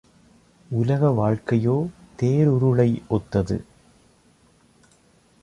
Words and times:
உலக 0.69 1.09
வாழ்க்கையோ 1.09 1.87
தேருருளை 2.19 3.01
ஒத்தது. 3.09 3.63